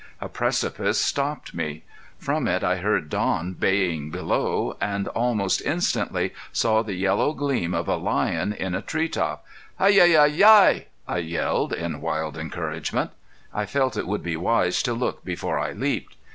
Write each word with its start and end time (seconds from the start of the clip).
A 0.19 0.27
precipice 0.27 0.99
stopped 0.99 1.53
me. 1.53 1.83
From 2.17 2.47
it 2.47 2.63
I 2.63 2.77
heard 2.77 3.07
Don 3.07 3.53
baying 3.53 4.09
below, 4.09 4.75
and 4.81 5.07
almost 5.09 5.61
instantly 5.61 6.33
saw 6.51 6.81
the 6.81 6.95
yellow 6.95 7.33
gleam 7.33 7.75
of 7.75 7.87
a 7.87 7.97
lion 7.97 8.51
in 8.51 8.73
a 8.73 8.81
tree 8.81 9.07
top. 9.07 9.45
"Hi! 9.77 9.91
Hi! 9.91 10.11
Hi! 10.13 10.17
Hi! 10.29 10.37
Hi!" 10.39 10.85
I 11.07 11.17
yelled 11.19 11.73
in 11.73 12.01
wild 12.01 12.35
encouragement. 12.35 13.11
I 13.53 13.67
felt 13.67 13.95
it 13.95 14.07
would 14.07 14.23
be 14.23 14.35
wise 14.35 14.81
to 14.81 14.93
look 14.95 15.23
before 15.23 15.59
I 15.59 15.71
leaped. 15.73 16.15